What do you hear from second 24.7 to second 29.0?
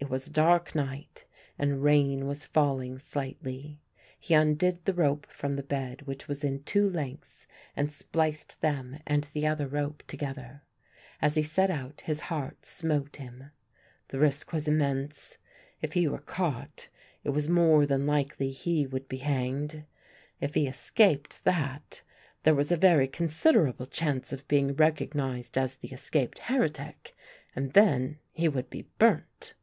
recognised as the escaped heretic and then he would be